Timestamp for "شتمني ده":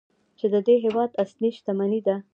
1.57-2.15